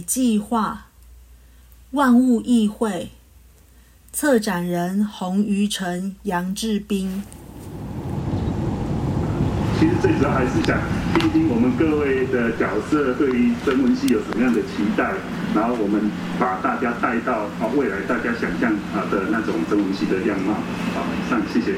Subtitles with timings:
[0.00, 0.86] 计划，
[1.90, 3.10] 万物议会，
[4.12, 7.22] 策展人洪于成、杨志斌。
[9.78, 10.78] 其实最主要还是想
[11.14, 15.12] 听听我们各位的角色对于曾文熙有什么样的期待，
[15.54, 20.54] 然后我们把大家带到啊未来大家想象啊的那种曾文熙的样貌。
[20.94, 21.74] 好，以上谢谢。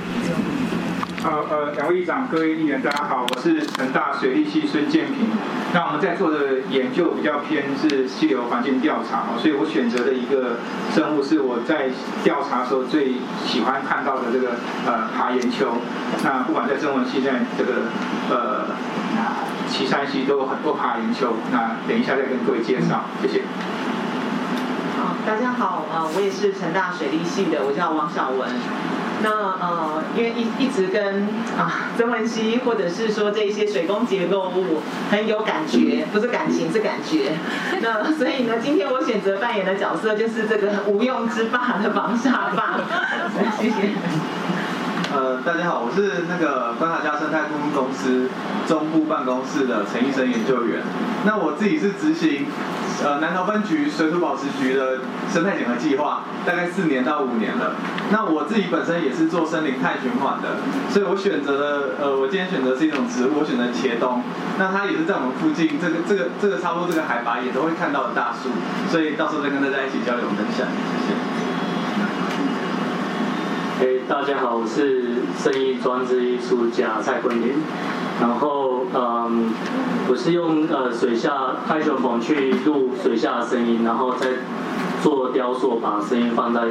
[1.25, 5.29] 呃，呃，两位议长、各位议员，大家好，我是成大水利系孙建平。
[5.73, 10.59] 那我们在做的研究比较偏是溪流环境调查，所以我选择的一个
[10.95, 11.89] 生物是我在
[12.23, 14.51] 调查时候最喜欢看到的这个
[14.85, 15.79] 呃爬岩鳅。
[16.23, 17.89] 那不管在曾文溪在这个
[18.29, 18.67] 呃
[19.67, 21.33] 岐山溪都有很多爬岩鳅。
[21.51, 23.41] 那等一下再跟各位介绍，谢谢。
[25.27, 28.47] 大家好，呃，我也是成大水利系的，我叫王小文。
[29.23, 31.23] 那呃，因为一一直跟
[31.57, 37.33] 啊曾文熙或者是说这一些水工结构物很有感觉，不是感情是感觉。
[37.81, 42.81] 那所以呢，今天我选择扮演的角色就是这个无用之霸的防沙霸。
[43.59, 43.95] 谢谢。
[45.15, 48.29] 呃，大家好，我是那个观察家生态顾问公司
[48.67, 50.83] 中部办公室的陈医生研究员。
[51.25, 52.47] 那我自己是执行
[52.99, 54.99] 呃南投分局水土保持局的
[55.31, 57.77] 生态检核计划，大概四年到五年了。
[58.11, 60.59] 那我自己本身也是做森林碳循环的，
[60.91, 64.21] 所以我选择了呃，我今天选择是一种植物，我选择茄冬。
[64.59, 68.51] 那它也是在我们附近这个这个这个差不多这个海拔也都会看到的大树，
[68.91, 70.67] 所以到时候再跟大家一起交流分享，
[71.07, 71.44] 谢谢。
[73.81, 75.03] 诶，大家好，我是
[75.37, 77.55] 生意装置艺术家蔡坤林。
[78.21, 79.53] 然后，嗯，
[80.09, 84.29] 我是用呃水下拍熊棚去录水下的声音，然后再
[85.05, 86.63] 做雕塑，把声音放在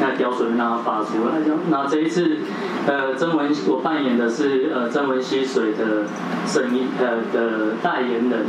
[0.00, 1.42] 那雕塑让它发出来。
[1.70, 2.38] 那这一次，
[2.86, 6.06] 呃，曾文我扮演的是呃曾文溪水的
[6.46, 8.46] 声音呃的代言人，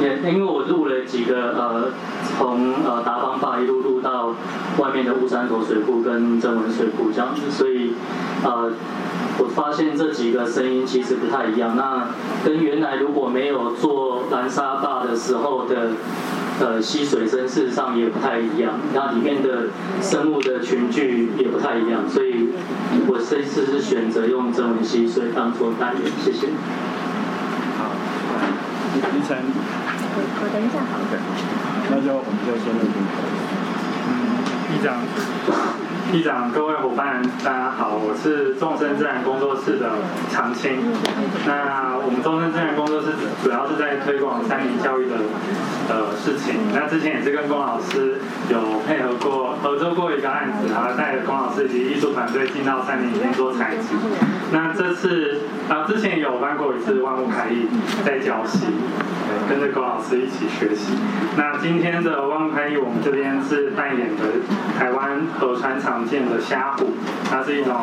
[0.00, 1.90] 也因为我录了几个呃
[2.38, 4.28] 从呃达邦坝一路录到
[4.78, 7.94] 外面的乌山头水库跟曾文水库这样子，所以
[8.44, 8.70] 呃。
[9.36, 12.06] 我发现这几个声音其实不太一样，那
[12.44, 15.88] 跟原来如果没有做蓝沙坝的时候的
[16.60, 18.78] 呃溪水声，事实上也不太一样。
[18.94, 19.68] 那里面的
[20.00, 22.50] 生物的群聚也不太一样，所以
[23.06, 26.12] 我这次是选择用真文溪水当做代言。
[26.22, 26.48] 谢谢。
[27.78, 27.90] 好，
[29.14, 29.38] 李晨。
[30.16, 31.18] 我我等一下，好的。
[31.90, 32.88] 那就我们就先录音。
[34.06, 34.10] 嗯，
[34.70, 35.02] 议长。
[36.14, 39.98] 议长、各位伙伴，大家好，我是众生自然工作室的
[40.30, 40.78] 常青。
[41.44, 43.08] 那我们众生自然工作室
[43.42, 45.16] 主要是在推广山林教育的
[45.90, 46.70] 呃事情。
[46.72, 53.96] 那之前也是跟龚老师有配合过、合作过一个案子，然后带着龚老师以及艺术团队进到山林里面做采集。
[54.52, 57.66] 那这次啊，之前有办过一次万物开艺
[58.06, 58.68] 在礁溪，
[59.50, 60.94] 跟着龚老师一起学习。
[61.36, 64.22] 那今天的万物开艺，我们这边是扮演的
[64.78, 66.03] 台湾河川厂。
[66.04, 66.92] 见的虾虎，
[67.30, 67.74] 它是一种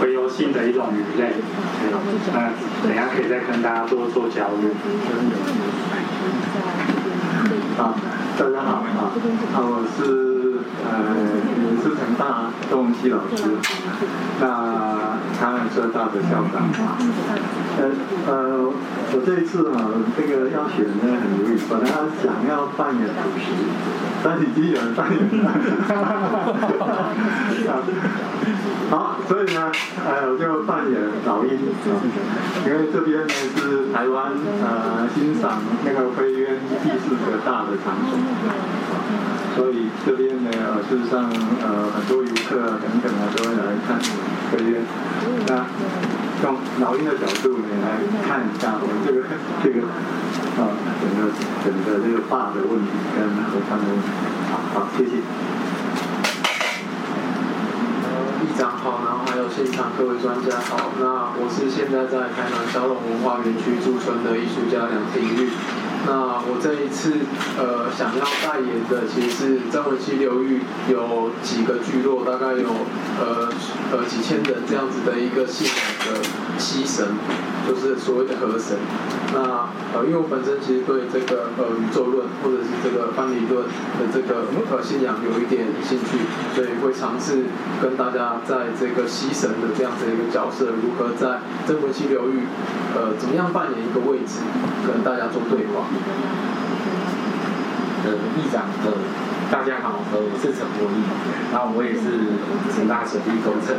[0.00, 1.34] 洄游性的一种鱼类。
[2.32, 2.50] 那
[2.82, 4.70] 等下可以再跟大家多做交流。
[7.78, 7.94] 啊，
[8.36, 9.14] 大家好啊，
[9.54, 10.90] 啊我是呃
[11.64, 13.56] 我是成大窦文熙老师，
[14.40, 16.68] 那台湾科大的校长。
[17.78, 17.80] 呃
[18.26, 18.32] 呃，
[19.12, 19.76] 我这一次哈
[20.16, 21.86] 这个要选呢很犹豫，本来
[22.20, 23.46] 想要扮演主席。
[24.22, 25.18] 三体机有人扮演，
[28.90, 29.70] 好，所以呢，
[30.04, 31.50] 呃，我就扮演老鹰
[31.86, 32.02] 啊，
[32.66, 38.18] 因为这边呢是台湾呃欣赏那个飞鸢第四个大的场所，
[39.56, 40.50] 所以这边呢，
[40.88, 41.30] 事实上
[41.62, 44.00] 呃很多游客等等啊都会来看
[44.50, 44.82] 飞鸢，
[45.46, 45.50] 那
[46.42, 49.26] 用老鹰的角度呢来看一下我们这个
[49.62, 49.86] 这个。
[50.58, 51.30] 啊，整个
[51.62, 54.08] 整个这个坝的问题跟河川的问题，
[54.50, 55.22] 好，好，谢谢。
[58.42, 65.50] 议长好，然后还有现场各位专家好，那我是现在在台南小龙文化园区驻村的艺术家梁廷玉。
[66.06, 67.14] 那我这一次
[67.58, 72.66] 呃想要代言的其实是张文溪流域有几个聚落，大概有
[73.20, 73.46] 呃
[73.92, 75.74] 呃几千人这样子的一个信仰
[76.58, 77.06] 的溪神。
[77.68, 78.78] 就是所谓的河神，
[79.34, 83.60] 那呃，因为我本身其实对这个呃宇宙论或者是这个方理论
[84.00, 86.16] 的这个呃信仰有一点兴趣，
[86.56, 87.44] 所以会尝试
[87.82, 92.48] 跟大家在这个西神的这样子一个角色，如何在真文溪流域
[92.96, 94.40] 呃怎么样扮演一个位置，
[94.88, 95.84] 跟大家做对话。
[98.08, 98.96] 呃，议长呃，
[99.52, 101.04] 大家好，呃，我是陈国义，
[101.52, 102.32] 然后我也是
[102.72, 103.76] 成大水利工程，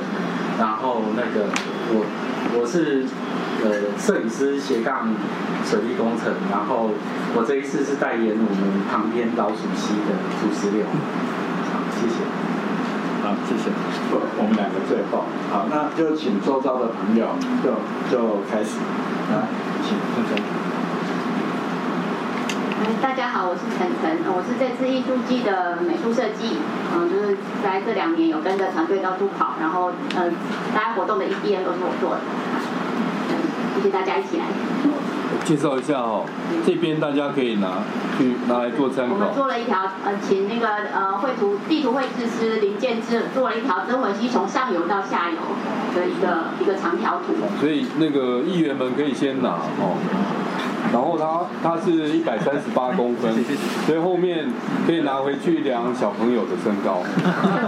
[0.59, 1.49] 然后那个
[1.89, 2.05] 我。
[2.57, 3.05] 我是
[3.63, 5.09] 呃摄影师斜杠
[5.65, 6.89] 水利工程，然后
[7.35, 10.85] 我这一次是代言我们旁边老鼠溪的土石流。
[11.69, 12.25] 好，谢谢。
[13.21, 13.69] 好，谢谢。
[14.11, 17.77] 我我们两个最后，好，那就请周遭的朋友就
[18.09, 18.77] 就开始，
[19.31, 19.47] 来，
[19.83, 20.58] 请郑总。
[22.97, 26.57] 大家好，我是晨晨，我是这次艺术季的美术设计，
[26.91, 30.33] 嗯，就是在这两年有跟着团队到处跑，然后嗯，
[30.73, 32.21] 大家活动的一边都是我做的，
[33.75, 34.45] 谢谢大家一起来。
[35.45, 36.25] 介绍一下哦，
[36.65, 37.85] 这边大家可以拿
[38.17, 39.13] 去拿来做参考。
[39.13, 45.37] 我们做了一条，呃，请那个呃绘图地图绘制师林建志做了一条曾文溪从上游到下游
[45.95, 47.35] 的一个一个长条图。
[47.61, 49.49] 所以那个议员们可以先拿
[49.79, 49.95] 哦。
[50.91, 53.31] 然后它它是一百三十八公分，
[53.85, 54.47] 所以后面
[54.87, 57.03] 可以拿回去量小朋友的身高，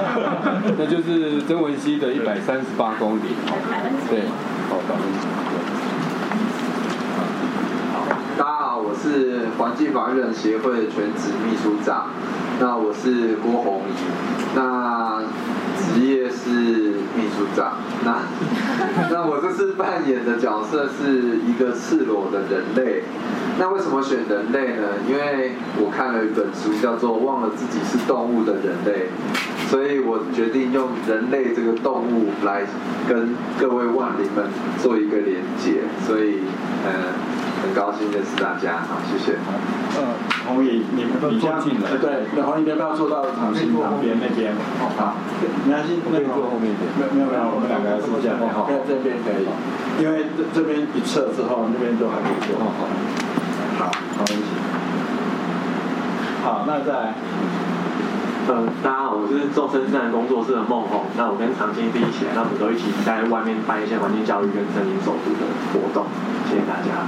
[0.78, 3.22] 那就是曾文熙的一百三十八公里，
[4.10, 4.22] 对，
[4.70, 5.20] 好，百分之。
[7.94, 7.96] 好，
[8.38, 12.08] 大家好，我是环境法律人协会的全职秘书长，
[12.60, 13.94] 那我是郭宏仪，
[14.56, 15.22] 那。
[15.94, 16.50] 职业是
[17.16, 18.22] 秘书长，那
[19.10, 23.04] 那我这次扮演的角色是一个赤裸的人类。
[23.60, 24.88] 那为什么选人类呢？
[25.08, 29.10] 因为我看了一本书，叫做《忘了自己是动物的人类》，
[29.70, 32.64] 所以我决定用人类这个动物来
[33.08, 34.46] 跟各位万灵们
[34.82, 35.82] 做一个连接。
[36.08, 36.40] 所以，
[36.86, 37.41] 呃。
[37.62, 39.38] 很高兴认识大家，好，谢谢。
[39.94, 40.18] 嗯，
[40.48, 44.54] 红姨，你们比较近了，对，那红姨要不要坐到场心旁边那边？
[44.98, 45.16] 好，
[45.66, 46.90] 没关系，可以坐后面一点。
[46.98, 49.46] 没有没有没有，我们两个是这样，好，这边可以，
[50.02, 52.58] 因为这这边一撤之后，那边都还可以坐。
[52.58, 52.66] 好，
[53.78, 54.50] 好，好，一起。
[56.44, 57.14] 好，那再。
[58.50, 61.06] 嗯，大家好，我是众生自然工作室的孟红。
[61.16, 66.10] 那我跟常青弟一起来，那我们都一起在外面办一些环境教育跟森林守护的活动。
[66.50, 67.06] 谢谢大家。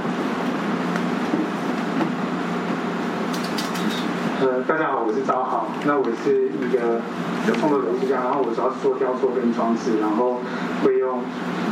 [4.44, 5.68] 呃，大家好，我是招好。
[5.86, 7.00] 那我是一个
[7.48, 10.42] 有创作者艺术家，然后我主要是做雕塑跟装置，然后
[10.84, 11.24] 会用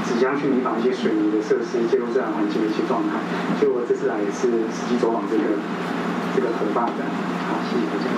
[0.08, 3.20] 纸浆去模仿一些水泥的设施，介入自然环境的一些状态。
[3.60, 5.44] 所以我这次来也是实际走访这个
[6.34, 7.04] 这个河坝的。
[7.44, 8.08] 好，谢谢大家。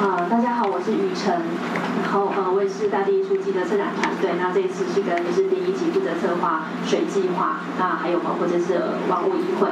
[0.00, 1.36] 呃，大家好，我是雨辰。
[2.02, 4.30] 然后呃，我也是大地艺术季的策展团队。
[4.40, 6.09] 那这一次是跟是第一集负责
[6.40, 9.68] 策划水计划，那还有包括这次万物议会。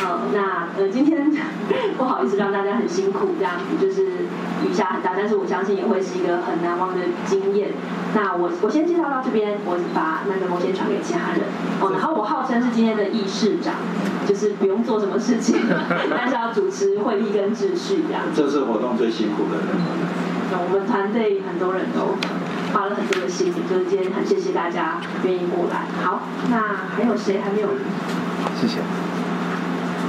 [0.00, 1.30] 呃，那呃今天
[1.98, 4.26] 不好意思让大家很辛苦这样子，就是
[4.64, 7.70] 雨下很大，但是我相信也会是一个很难忘的经验。
[8.14, 11.40] 那我我先介绍到这边，我把那个摩先传给其他人。
[11.80, 13.74] 哦，然后我号称是今天的议事长，
[14.26, 15.58] 就是不用做什么事情，
[16.10, 18.22] 但是要主持会议跟秩序这样。
[18.34, 19.66] 这是活动最辛苦的人。
[20.50, 22.16] 我们团队很多人都
[22.72, 25.86] 花了很多的心，就是今天很谢谢大家愿意过来。
[26.04, 26.20] 好，
[26.50, 27.68] 那还有谁还没有？
[28.60, 28.80] 谢谢。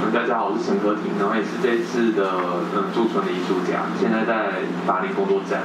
[0.02, 2.24] 嗯，大家好，我是陈科廷，然后也是这次的
[2.76, 5.62] 嗯驻村的艺术家，现在在法林工作站。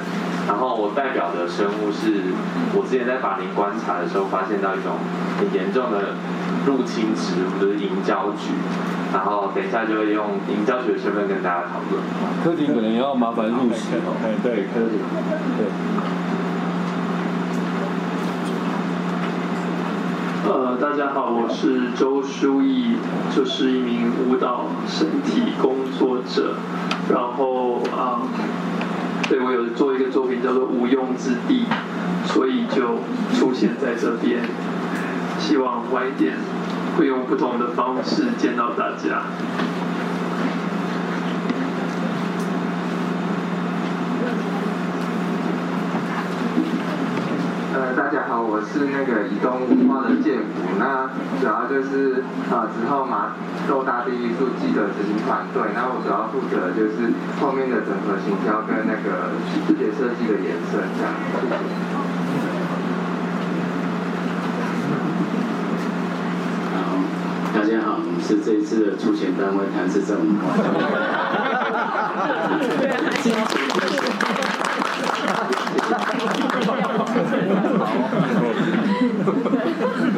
[0.48, 2.30] 然后我代表的生物是
[2.76, 4.94] 我之前在法林观察的时候发现到一种
[5.40, 6.14] 很严重的
[6.68, 8.54] 入侵植物，就是银胶菊。
[9.12, 12.04] 然后等一下就会用营教学的身份跟大家讨论。
[12.44, 14.16] 柯廷可能要麻烦入席哦。
[14.24, 15.00] 哎，对，柯廷，
[15.58, 15.66] 对。
[20.82, 22.98] 大家好，我是周书义，
[23.34, 26.56] 就是一名舞蹈身体工作者。
[27.10, 28.20] 然后啊，
[29.30, 31.66] 对我有做一个作品叫做《无用之地》，
[32.28, 33.00] 所以就
[33.40, 34.42] 出现在这边，
[35.40, 36.34] 希望晚一点。
[36.98, 39.24] 会用不同的方式见到大家。
[47.74, 51.10] 呃，大家好，我是那个移动文化的建福，那
[51.42, 53.34] 主要就是呃之后马
[53.68, 57.10] 豆大地艺术季的执行团队，那我主要负责就是
[57.42, 59.34] 后面的整合行销跟那个
[59.66, 61.12] 视觉设计的延伸这样。
[61.26, 62.46] 谢谢。
[67.52, 70.54] 大家好，我们是这一次的出钱单位谈市政文化。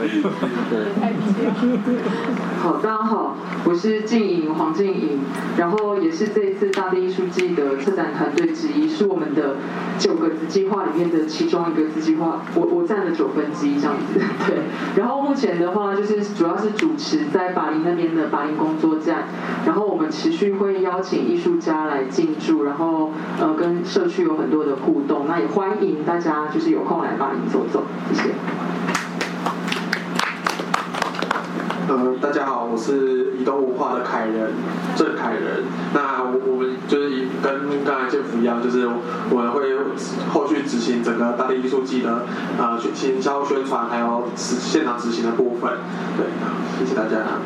[2.62, 3.36] 好，大家好，
[3.66, 5.20] 我是静颖黄静颖，
[5.58, 9.58] 然后也是这次大地艺术季的策展团队之一，是我们的
[10.00, 14.60] 九个子计划里面的其中一个子计划，我我占了九分之一这样子，对。
[14.96, 19.26] 然后目前的话，就是主要是主持在巴黎那边的巴黎工作站，
[19.66, 27.84] 然后我们持续会邀请艺术家来进驻，然后呃跟社区有很多的互动，那也欢迎大家就是有空来巴黎走走，
[28.14, 28.30] 谢谢。
[31.90, 34.54] 呃，大家好，我是移动文化的凯仁，
[34.96, 35.66] 郑凯仁。
[35.96, 38.88] 那我我们就是跟刚才建福一样，就是
[39.32, 39.74] 我们会
[40.30, 42.28] 后续执行整个大地艺术季的
[42.60, 45.72] 呃行销宣传，还有实现场执行的部分。
[46.18, 46.28] 对，
[46.78, 47.42] 谢谢大家。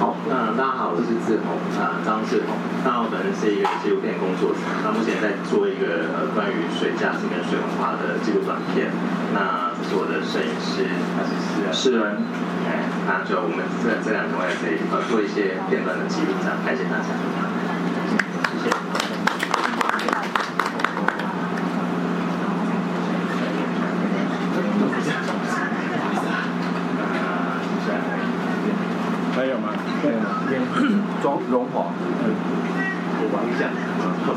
[0.00, 2.58] 好，那大家好，我是志宏啊，张志宏。
[2.84, 8.90] 那我本人是一个纪录片工作者，那目前在做一个呃关于水价值跟水文化的纪录短片。
[9.30, 10.84] 那这是我的摄影师，
[11.16, 11.72] 他是诗人。
[11.72, 12.20] 诗人。
[12.68, 17.08] 哎，那就我们这这两位可以呃做一些片段的记录，这样感谢大家。
[18.52, 18.76] 谢谢。
[29.34, 29.72] 还有吗？
[30.02, 30.28] 还有吗？
[31.22, 31.94] 装荣华，
[33.16, 33.72] 我玩一下，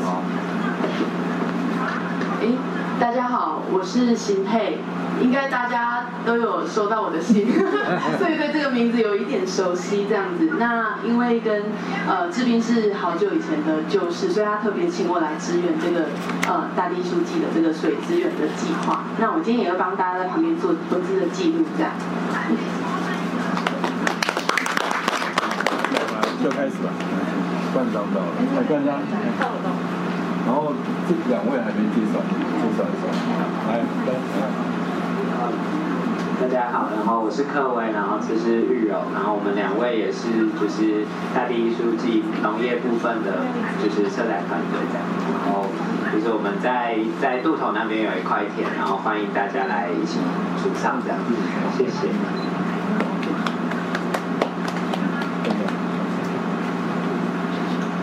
[0.00, 0.22] 好。
[2.40, 2.42] 哎，
[3.02, 4.78] 大家好，我是邢佩，
[5.20, 7.50] 应该大家都有收到我的信，
[8.16, 10.48] 所以对这个名字有一点熟悉这样子。
[10.56, 11.64] 那因为跟
[12.06, 16.06] 呃志斌是好久以前的旧事，所以他特别请我来支援这个
[16.46, 19.02] 呃大地书记的这个水资源的计划。
[19.18, 21.90] 那我今天也会帮大家在旁边做文字的记录，这样。
[26.40, 26.94] 就开始吧，
[27.74, 28.94] 冠章到了，来冠章，
[30.46, 30.72] 然后
[31.08, 33.06] 这两位还没介绍，介绍一下，
[33.70, 34.10] 来，来，
[36.40, 41.04] 大家好，然后我是柯威，然后这是玉柔，然后我们两位也是就是
[41.34, 43.42] 大地艺术季农业部分的，
[43.82, 45.02] 就是策展团队这样，
[45.34, 45.66] 然后
[46.14, 50.20] 就是我们在在渡头那边有一块田，然后欢迎大家来一起
[50.62, 51.18] 煮上这样，
[51.76, 52.06] 谢谢。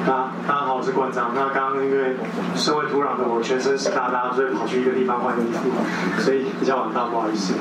[0.06, 1.32] 大大家好，我是馆长。
[1.34, 2.16] 那刚刚因为
[2.56, 5.70] 社会土壤的我全身湿哒哒，所以跑去一个地方换衣服，
[6.22, 7.56] 所以比较晚到，不好意思。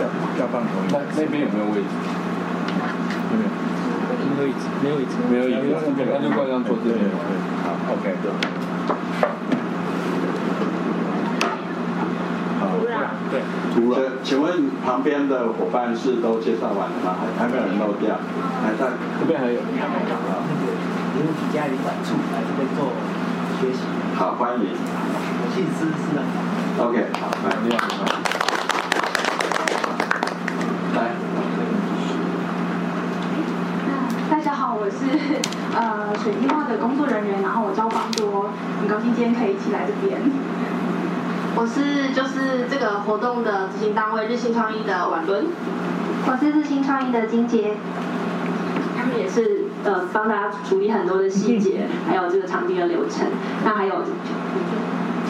[0.00, 0.08] 要
[0.40, 0.80] 要放头。
[0.90, 1.92] 那那边有没有位置？
[3.30, 3.44] 没有。
[4.34, 5.60] 没有位置，没有位置，没有位置。
[6.10, 6.98] 那就挂上桌这边。
[7.62, 8.16] 好，OK。
[12.58, 12.90] 好，土壤。
[13.30, 13.34] 对。
[13.74, 13.96] 土壤。
[14.24, 17.14] 请问旁边的伙伴是都介绍完了吗？
[17.20, 18.16] 还还没有人漏掉？
[18.62, 19.60] 还在这边还有。
[21.14, 22.90] 有几家旅馆处来这边做
[23.60, 23.78] 学习。
[24.16, 24.66] 好，欢迎。
[24.66, 26.18] 我姓施，是的。
[26.82, 28.04] OK，好，来，你好，你好。
[30.96, 31.14] 来。
[34.28, 35.06] 大家好，我是
[35.78, 40.20] 呃水计划的工作人员，然后我叫方多，很高兴今天可以一起来这边。
[41.54, 45.46] 我是就是这个活动的执行单位日新创意的婉伦，
[46.26, 47.76] 我是日新创意的金杰，
[48.98, 49.53] 他们也是
[49.84, 53.26] 呃帮大家处理很多的细节，还有这个场地的流程。
[53.64, 53.94] 那还有，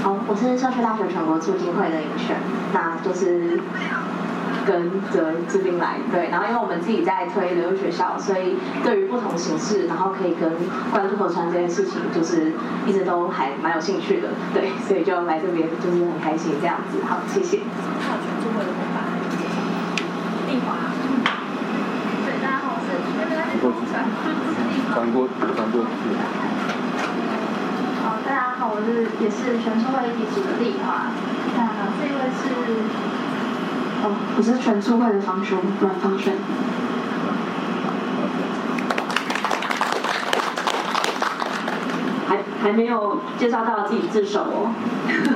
[0.03, 2.37] 好，我是社区大学全国促进会的影选，
[2.73, 3.61] 那就是
[4.67, 10.51] 跟着志斌来，对，然后因为我们自己在推流入学校，所以对于不同形式，然后可以跟
[10.91, 12.53] 关注河川这件事情，就是
[12.87, 17.59] 一直都还蛮有兴趣的，对，所以就来这边就是很开心这样子，好，谢谢。
[20.47, 20.77] 丽华，
[22.25, 22.85] 对，大家好，我是
[24.95, 25.83] 传播传播
[28.05, 31.11] 好，大家好，我是也是全促会一体组的丽华，
[31.57, 31.67] 那
[31.99, 32.55] 这位是，
[34.05, 36.35] 哦，我是全促会的方兄阮方轩。
[42.29, 44.71] 还还没有介绍到自己自首哦，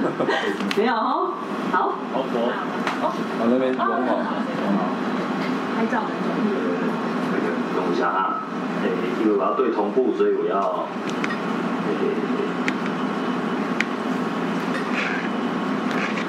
[0.78, 1.32] 没有哦，
[1.72, 1.78] 好。
[2.12, 2.52] 好，我，
[3.02, 3.12] 好
[3.50, 4.18] 那边王好，
[5.76, 6.02] 拍照。
[7.32, 8.37] 那个等我一下啊，
[9.28, 10.86] 为我要对同步，所以我要，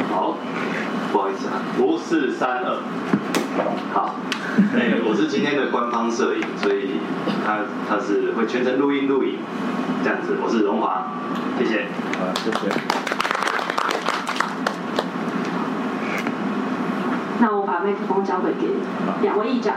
[0.10, 0.36] 好，
[1.12, 2.78] 不好意思啊，五四三二，
[3.94, 4.16] 好，
[4.76, 7.00] 诶，我是今天的官方摄影，所以
[7.46, 9.38] 他他是会全程录音录影，
[10.04, 11.08] 这样子，我是荣华，
[11.58, 11.88] 谢谢。
[12.20, 12.58] 好，谢谢。
[17.42, 18.68] 那我把麦克风交回给
[19.22, 19.76] 两位议长。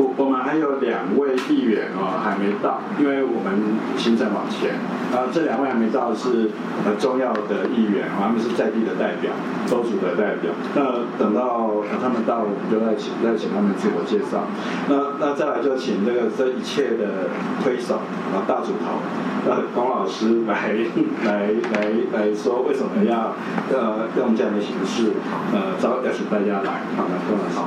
[0.00, 4.72] 我我们还有两位议员哦还没到，因为我们行程往前。
[5.12, 6.48] 啊，这两位还没到是
[6.86, 9.30] 呃重要的议员，他们是在地的代表，
[9.66, 10.52] 州主的代表。
[10.74, 14.46] 那等到他们到，我们就再请再请他们自我介绍。
[14.88, 17.28] 那那再来就请这个这一切的
[17.62, 17.96] 推手
[18.32, 19.02] 啊大主头，
[19.50, 20.72] 呃龚老师来
[21.26, 23.34] 来来来说为什么要
[23.68, 25.12] 呃用这样的形式
[25.52, 27.58] 呃招邀请大家来，好的，龚老师。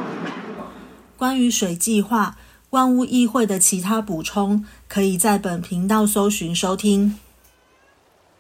[1.24, 2.36] 关于水计划、
[2.72, 7.18] 万物议会的其他补充，可以在本频道搜寻收听。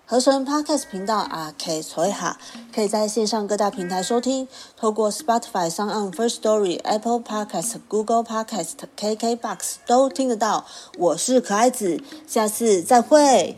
[0.05, 2.37] 合成 Podcast 频道啊，K 所以哈，
[2.75, 10.65] 可以在线上各大平台收听，透过 Spotify、s o n First Story、Apple Podcast、Google Podcast、KK Box 都听得到。
[10.97, 13.55] 我是可爱子，下次再会。